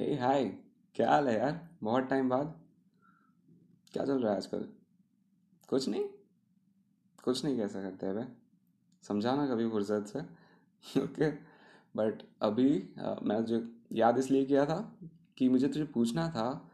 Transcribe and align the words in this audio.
हे 0.00 0.14
हाय 0.16 0.44
क्या 0.94 1.10
हाल 1.10 1.28
है 1.28 1.38
यार? 1.38 1.68
बहुत 1.82 2.04
टाइम 2.04 2.28
बाद। 2.28 2.60
क्या 3.92 4.04
चल 4.04 4.20
रहा 4.20 4.30
है 4.30 4.36
आजकल? 4.36 4.68
कुछ 5.68 5.88
नहीं। 5.88 6.04
कुछ 7.24 7.44
नहीं 7.44 7.56
कैसा 7.56 7.82
करते 7.82 8.06
हैं 8.06 8.36
समझाना 9.02 9.46
कभी 9.46 9.70
फुर्सत 9.70 10.04
से। 10.06 10.20
ओके 11.00 11.30
बट 11.96 12.22
अभी 12.42 12.80
अ, 12.98 13.16
मैं 13.22 13.44
जो 13.44 13.68
याद 13.92 14.18
इसलिए 14.18 14.44
किया 14.44 14.66
था 14.66 14.98
कि 15.36 15.48
मुझे 15.48 15.68
तुझे 15.68 15.84
पूछना 15.84 16.28
था 16.28 16.70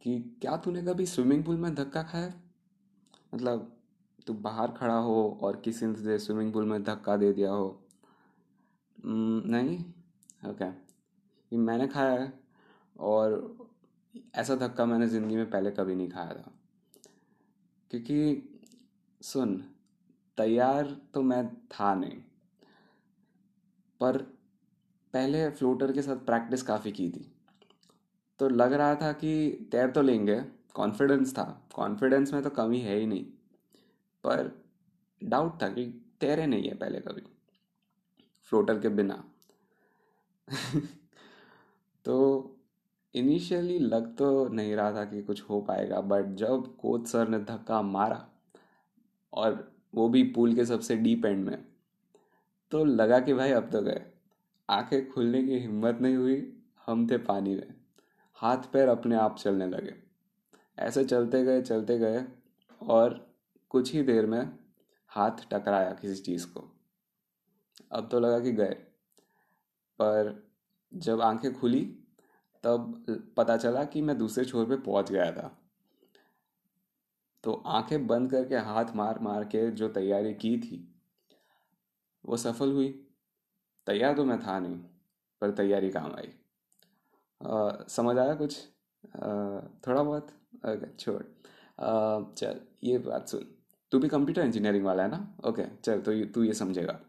कि 0.00 0.38
क्या 0.40 0.56
तूने 0.56 0.82
कभी 0.82 1.06
स्विमिंग 1.06 1.44
पूल 1.44 1.56
में 1.56 1.74
धक्का 1.74 2.02
खाया? 2.02 2.34
मतलब 3.34 3.76
तू 4.26 4.34
बाहर 4.34 4.70
खड़ा 4.70 4.98
हो 4.98 5.38
और 5.42 5.56
किसी 5.56 5.86
ने 5.86 6.18
स्विमिंग 6.18 6.52
पूल 6.52 6.64
में 6.64 6.82
धक्का 6.82 7.16
दे 7.16 7.32
दिया 7.32 7.50
हो। 7.50 7.84
नहीं? 9.06 9.84
ओके 10.50 10.64
ये 10.64 11.56
मैंने 11.56 11.88
खाया 11.88 12.12
है। 12.12 12.47
और 12.98 13.56
ऐसा 14.34 14.54
धक्का 14.56 14.86
मैंने 14.86 15.06
ज़िंदगी 15.08 15.36
में 15.36 15.50
पहले 15.50 15.70
कभी 15.70 15.94
नहीं 15.94 16.08
खाया 16.08 16.34
था। 16.34 16.52
क्योंकि 17.90 18.42
सुन, 19.20 19.56
तैयार 20.38 20.96
तो 21.14 21.22
मैं 21.22 21.46
था 21.66 21.94
नहीं, 21.94 22.18
पर 24.00 24.18
पहले 25.14 25.48
फ्लोटर 25.50 25.92
के 25.92 26.02
साथ 26.02 26.16
प्रैक्टिस 26.16 26.62
काफ़ी 26.62 26.92
की 26.92 27.08
थी। 27.10 27.32
तो 28.40 28.48
लग 28.48 28.72
रहा 28.72 28.94
था 28.94 29.12
कि 29.12 29.68
तैर 29.72 29.90
तो 29.90 30.02
लेंगे, 30.02 30.40
कॉन्फिडेंस 30.74 31.32
था। 31.32 31.44
कॉन्फिडेंस 31.74 32.32
में 32.32 32.42
तो 32.42 32.50
कमी 32.50 32.80
है 32.80 32.98
ही 32.98 33.06
नहीं, 33.06 33.24
पर 34.24 34.50
डाउट 35.20 35.62
था 35.62 35.68
कि 35.68 35.84
तैरे 36.20 36.46
नहीं 36.46 36.68
है 36.68 36.74
पहले 36.74 37.00
कभी, 37.00 37.22
फ्लोटर 38.44 38.78
के 38.80 38.88
बिना। 38.88 39.24
तो 42.04 42.54
इनिशियली 43.14 43.78
लग 43.78 44.16
तो 44.16 44.48
नहीं 44.48 44.74
रहा 44.74 44.92
था 44.92 45.04
कि 45.04 45.22
कुछ 45.22 45.42
हो 45.42 45.60
पाएगा 45.60 46.00
बट 46.00 46.26
जब 46.26 46.76
कोच 46.76 47.06
सर 47.06 47.28
ने 47.28 47.38
धक्का 47.38 47.82
मारा 47.82 48.28
और 49.32 49.72
वो 49.94 50.08
भी 50.08 50.22
पूल 50.22 50.54
के 50.54 50.64
सबसे 50.64 50.96
डीप 50.96 51.24
एंड 51.24 51.44
में 51.44 51.64
तो 52.70 52.84
लगा 52.84 53.20
कि 53.20 53.34
भाई 53.34 53.50
अब 53.50 53.70
तो 53.70 53.82
गए। 53.82 54.06
आँखें 54.70 55.10
खुलने 55.10 55.42
की 55.42 55.58
हिम्मत 55.58 55.98
नहीं 56.00 56.16
हुई, 56.16 56.62
हम 56.86 57.10
थे 57.10 57.18
पानी 57.18 57.54
में। 57.54 57.74
हाथ 58.34 58.58
पैर 58.72 58.88
अपने 58.88 59.16
आप 59.16 59.36
चलने 59.36 59.66
लगे। 59.66 59.94
ऐसे 60.78 61.04
चलते 61.04 61.44
गए 61.44 61.62
चलते 61.62 61.98
गए 61.98 62.24
और 62.82 63.34
कुछ 63.68 63.92
ही 63.92 64.02
देर 64.02 64.26
में 64.26 64.58
हाथ 65.08 65.30
टकराया 65.30 65.90
किसी 65.90 66.22
चीज़ 66.22 66.46
को। 66.46 66.72
अब 67.92 68.08
तो 68.08 68.20
लगा 68.20 68.40
कि 68.40 68.52
गए, 68.52 68.74
पर 69.98 70.48
जब 70.94 71.20
आँखें 71.20 71.60
खुली 71.60 71.98
तब 72.64 73.04
पता 73.36 73.56
चला 73.56 73.84
कि 73.84 74.02
मैं 74.02 74.18
दूसरे 74.18 74.44
छोर 74.44 74.66
पे 74.66 74.76
पहुँच 74.76 75.12
गया 75.12 75.32
था। 75.32 75.58
तो 77.44 77.52
आँखें 77.66 78.06
बंद 78.06 78.30
करके 78.30 78.56
हाथ 78.56 78.84
मार 78.96 79.18
मार 79.18 79.44
के 79.44 79.70
जो 79.70 79.88
तैयारी 79.88 80.34
की 80.34 80.56
थी 80.58 80.94
वो 82.24 82.36
सफल 82.36 82.72
हुई। 82.72 82.88
तैयार 83.86 84.14
तो 84.16 84.24
मैं 84.24 84.38
था 84.40 84.58
नहीं 84.58 84.76
पर 85.40 85.50
तैयारी 85.50 85.90
काम 85.90 86.12
आई। 86.12 86.32
समझ 87.88 88.16
आया 88.18 88.34
कुछ? 88.34 88.58
अ, 89.16 89.28
थोड़ा 89.86 90.02
बहुत? 90.02 90.28
छोड़। 91.00 91.22
चल 92.34 92.60
ये 92.84 92.98
बात 92.98 93.28
सुन। 93.28 93.46
तू 93.90 93.98
भी 93.98 94.08
कंप्यूटर 94.08 94.42
इंजीनियरिंग 94.42 94.84
वाला 94.84 95.02
है 95.02 95.10
ना? 95.10 95.36
ओके 95.48 95.64
चल 95.76 96.00
तो 96.00 96.24
तू 96.24 96.42
ये 96.42 96.54
समझेगा। 96.54 97.00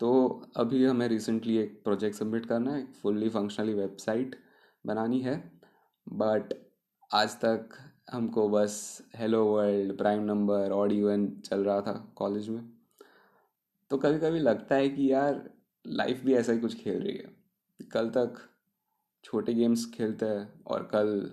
तो 0.00 0.10
अभी 0.56 0.84
हमें 0.84 1.06
रिसेंटली 1.08 1.56
एक 1.58 1.72
प्रोजेक्ट 1.84 2.16
सबमिट 2.16 2.46
करना 2.46 2.72
है 2.72 2.84
फुल्ली 2.92 3.28
फंक्शनली 3.28 3.72
वेबसाइट 3.74 4.36
बनानी 4.84 5.20
है। 5.20 5.34
बट 6.06 6.54
आज 7.10 7.34
तक 7.36 7.76
हमको 8.12 8.48
बस 8.48 8.76
hello 9.16 9.44
world 9.46 9.96
prime 9.98 10.22
number 10.22 10.70
odd 10.72 10.92
even 10.92 11.28
चल 11.40 11.64
रहा 11.64 11.80
था 11.80 11.92
कॉलेज 12.16 12.48
में। 12.48 12.62
तो 13.90 13.98
कभी 13.98 14.18
कभी 14.18 14.38
लगता 14.38 14.74
है 14.74 14.88
कि 14.88 15.10
यार 15.12 15.42
लाइफ 15.84 16.22
भी 16.24 16.34
ऐसा 16.34 16.52
ही 16.52 16.58
कुछ 16.58 16.82
खेल 16.82 17.02
रही 17.02 17.16
है। 17.16 17.86
कल 17.92 18.08
तक 18.08 18.40
छोटे 19.24 19.54
गेम्स 19.54 19.84
खेलते 19.94 20.26
हैं 20.26 20.62
और 20.66 20.88
कल 20.94 21.30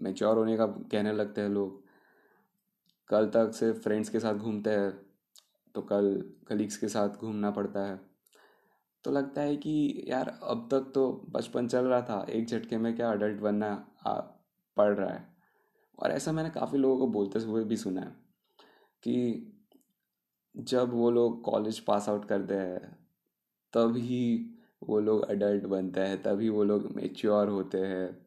मैच्योर 0.00 0.38
होने 0.38 0.56
का 0.56 0.66
कहने 0.66 1.12
लगते 1.12 1.40
हैं 1.40 1.48
लोग। 1.48 1.80
कल 3.10 3.28
तक 3.28 3.54
सिर्फ़ 3.54 3.78
फ्रेंड्स 3.78 4.08
के 4.08 4.20
साथ 4.20 4.34
घूमते 4.34 4.70
हैं 4.70 4.92
तो 5.74 5.82
कल 5.82 6.14
कलीग्स 6.48 6.76
के 6.76 6.88
साथ 6.88 7.08
घूमना 7.08 7.50
पड़ता 7.50 7.86
है। 7.86 8.07
तो 9.08 9.12
लगता 9.12 9.40
है 9.40 9.56
कि 9.56 10.04
यार 10.08 10.28
अब 10.42 10.68
तक 10.70 10.90
तो 10.94 11.26
बचपन 11.30 11.68
चल 11.68 11.84
रहा 11.84 12.00
था 12.00 12.26
एक 12.30 12.46
झटके 12.46 12.76
में 12.76 12.96
क्या 12.96 13.10
अडल्ट 13.10 13.40
बनना 13.40 13.68
आ, 14.06 14.12
पड़ 14.76 14.94
रहा 14.94 15.10
है। 15.10 15.24
और 15.98 16.10
ऐसा 16.10 16.32
मैंने 16.32 16.50
काफ़ी 16.50 16.78
लोगों 16.78 16.98
को 16.98 17.06
बोलते 17.06 17.38
हुए 17.38 17.64
भी 17.64 17.76
सुना 17.76 18.00
है 18.00 18.12
कि 19.02 19.16
जब 20.56 20.92
वो 20.92 21.10
लोग 21.10 21.42
कॉलेज 21.44 21.78
पास 21.78 22.08
आउट 22.08 22.24
करते 22.24 22.54
हैं 22.54 22.92
तभी 23.72 24.50
वो 24.82 25.00
लोग 25.00 25.24
अडल्ट 25.30 25.64
बनते 25.64 26.00
हैं 26.00 26.22
तभी 26.22 26.48
वो 26.48 26.64
लोग 26.64 26.96
मेच्योर 26.96 27.48
होते 27.48 27.78
हैं। 27.78 28.26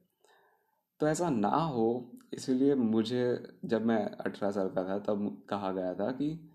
तो 0.99 1.07
ऐसा 1.07 1.29
ना 1.29 1.55
हो 1.55 2.11
इसलिए 2.33 2.75
मुझे 2.75 3.53
जब 3.65 3.85
मैं 3.85 4.05
अठारह 4.05 4.51
साल 4.51 4.69
का 4.69 4.83
था 4.83 4.99
तब 4.99 5.43
कहा 5.49 5.71
गया 5.71 5.93
था 5.93 6.11
कि 6.11 6.49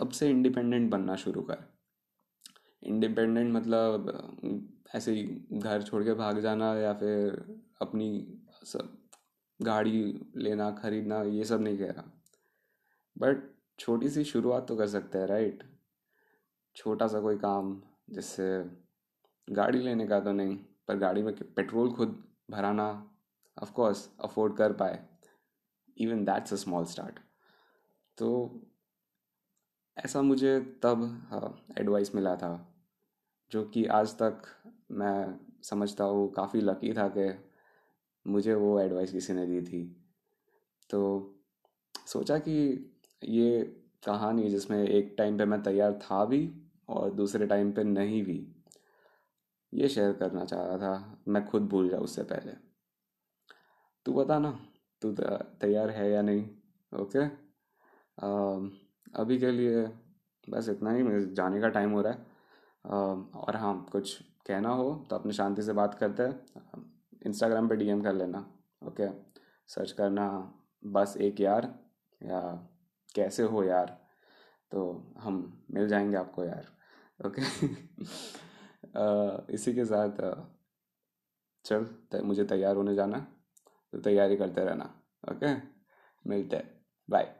अब 0.00 0.08
से 0.08 0.30
इंडिपेंडेंट 0.30 0.90
बनना 0.90 1.16
शुरू 1.16 1.42
कर। 1.42 1.77
इंडिपेंडेंट 2.82 3.52
मतलब 3.54 4.68
ऐसे 4.94 5.12
ही 5.12 5.22
घर 5.52 5.82
छोड़ 5.82 6.02
के 6.04 6.14
भाग 6.14 6.40
जाना 6.40 6.72
या 6.74 6.92
फिर 6.94 7.58
अपनी 7.82 8.38
सब 8.64 8.96
गाड़ी 9.60 10.30
लेना, 10.36 10.70
खरीदना, 10.72 11.22
ये 11.22 11.44
सब 11.44 11.60
नहीं 11.60 11.78
कह 11.78 11.90
रहा। 11.90 12.04
बट 13.16 13.42
छोटी 13.78 14.08
सी 14.08 14.24
शुरुआत 14.24 14.66
तो 14.68 14.76
कर 14.76 14.86
सकते 14.86 15.18
हैं 15.18 15.26
राइट 15.26 15.62
छोटा 16.76 17.06
सा 17.06 17.20
कोई 17.20 17.36
काम 17.38 17.80
जैसे 18.10 18.44
गाड़ी 19.48 19.78
लेने 19.78 20.06
का 20.06 20.20
तो 20.20 20.32
नहीं, 20.32 20.56
पर 20.88 20.96
गाड़ी 20.98 21.22
में 21.22 21.34
पेट्रोल 21.34 21.92
खुद 21.92 22.22
भराना 22.50 22.88
ऑफ़ 23.56 23.72
कोर्स 23.72 24.08
अफोर्ड 24.24 24.56
कर 24.56 24.72
पाए। 24.72 25.04
Even 25.96 26.24
that's 26.24 26.52
a 26.52 26.56
small 26.56 26.84
start 26.86 27.18
तो 28.18 28.28
ऐसा 30.04 30.22
मुझे 30.22 30.58
तब 30.82 31.02
एडवाइस 31.78 32.14
मिला 32.14 32.36
था 32.36 32.50
जो 33.52 33.64
कि 33.64 33.84
आज 33.86 34.14
तक 34.14 34.42
मैं 34.90 35.38
समझता 35.62 36.04
हूँ 36.04 36.32
काफ़ी 36.32 36.60
लकी 36.60 36.92
था 36.92 37.08
कि 37.08 37.28
मुझे 38.26 38.54
वो 38.54 38.78
एडवाइस 38.80 39.12
किसी 39.12 39.32
ने 39.32 39.46
दी 39.46 39.60
थी। 39.62 39.82
तो 40.90 41.00
सोचा 42.06 42.38
कि 42.38 42.56
ये 43.24 43.62
कहानी 44.06 44.42
है 44.42 44.48
जिसमें 44.48 44.82
एक 44.84 45.14
टाइम 45.18 45.38
पे 45.38 45.44
मैं 45.44 45.62
तैयार 45.62 45.92
था 45.92 46.24
भी 46.24 46.50
और 46.88 47.10
दूसरे 47.10 47.46
टाइम 47.46 47.72
पे 47.72 47.84
नहीं 47.84 48.22
भी 48.22 48.54
ये 49.72 49.88
शेयर 49.88 50.12
करना 50.12 50.44
चाह 50.44 50.66
रहा 50.66 50.78
था 50.78 51.22
मैं 51.28 51.44
खुद 51.46 51.62
भूल 51.62 51.88
जाऊँ 51.88 52.04
उससे 52.04 52.22
पहले। 52.22 52.52
तू 54.06 54.12
बता 54.12 54.38
ना 54.38 54.50
तू 55.02 55.12
तैयार 55.60 55.90
है 55.90 56.10
या 56.10 56.22
नहीं? 56.22 56.48
ओके 56.92 57.24
अम, 58.18 58.70
अभी 59.16 59.38
के 59.38 59.50
लिए 59.50 59.86
बस 60.48 60.68
इतना 60.68 60.90
ही 60.90 61.02
मुझे 61.02 61.34
जाने 61.34 61.60
का 61.60 61.68
टाइम 61.68 61.90
हो 61.90 62.02
रहा 62.02 62.12
है। 62.12 62.26
और 63.36 63.56
हाँ 63.56 63.88
कुछ 63.92 64.22
कहना 64.46 64.68
हो 64.68 65.06
तो 65.10 65.16
अपने 65.16 65.32
शांति 65.32 65.62
से 65.62 65.72
बात 65.72 65.94
करते 65.94 66.22
हैं। 66.22 66.40
इंस्टाग्राम 67.26 67.68
पे 67.68 67.76
डीएम 67.76 68.02
कर 68.02 68.14
लेना, 68.14 68.54
ओके? 68.82 69.08
सर्च 69.68 69.92
करना 69.92 70.54
बस 70.82 71.16
एक 71.20 71.40
यार, 71.40 71.78
या 72.22 72.40
कैसे 73.14 73.42
हो 73.42 73.64
यार? 73.64 74.08
तो 74.70 75.12
हम 75.18 75.64
मिल 75.70 75.88
जाएँगे 75.88 76.16
आपको 76.16 76.44
यार, 76.44 76.66
ओके? 77.26 77.42
इसी 79.54 79.74
के 79.74 79.84
साथ 79.84 80.10
चल 81.64 81.86
मुझे 82.24 82.44
तैयार 82.44 82.76
होने 82.76 82.94
जाना 82.94 83.26
तो 83.92 84.00
तैयारी 84.00 84.36
करते 84.36 84.64
रहना, 84.64 84.94
ओके? 85.30 85.54
मिलते 86.24 86.56
हैं 86.56 86.80
बाय 87.08 87.37